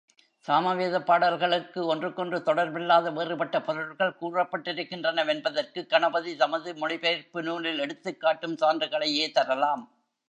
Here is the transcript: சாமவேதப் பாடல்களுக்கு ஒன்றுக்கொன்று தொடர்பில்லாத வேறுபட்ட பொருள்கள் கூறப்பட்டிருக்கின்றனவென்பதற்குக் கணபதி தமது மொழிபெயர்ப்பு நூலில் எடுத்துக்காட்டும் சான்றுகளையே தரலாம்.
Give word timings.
சாமவேதப் 0.47 1.05
பாடல்களுக்கு 1.05 1.85
ஒன்றுக்கொன்று 1.85 2.37
தொடர்பில்லாத 2.39 3.11
வேறுபட்ட 3.13 3.61
பொருள்கள் 3.61 4.17
கூறப்பட்டிருக்கின்றனவென்பதற்குக் 4.21 5.89
கணபதி 5.89 6.35
தமது 6.35 6.75
மொழிபெயர்ப்பு 6.75 7.43
நூலில் 7.43 7.79
எடுத்துக்காட்டும் 7.79 8.57
சான்றுகளையே 8.61 9.31
தரலாம். 9.31 9.85